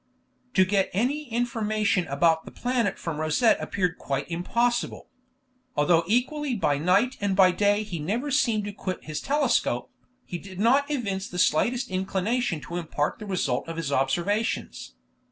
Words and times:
To 0.55 0.65
get 0.65 0.89
any 0.93 1.29
information 1.31 2.07
about 2.07 2.43
the 2.45 2.49
planet 2.49 2.97
from 2.97 3.19
Rosette 3.19 3.61
appeared 3.61 3.99
quite 3.99 4.27
impossible. 4.31 5.09
Although 5.75 6.05
equally 6.07 6.55
by 6.55 6.79
night 6.79 7.17
and 7.21 7.35
by 7.35 7.51
day 7.51 7.83
he 7.83 7.99
never 7.99 8.31
seemed 8.31 8.65
to 8.65 8.73
quit 8.73 9.03
his 9.03 9.21
telescope, 9.21 9.91
he 10.25 10.39
did 10.39 10.59
not 10.59 10.89
evince 10.89 11.27
the 11.27 11.37
slightest 11.37 11.91
inclination 11.91 12.61
to 12.61 12.77
impart 12.77 13.19
the 13.19 13.27
result 13.27 13.67
of 13.67 13.77
his 13.77 13.91
observations. 13.91 14.95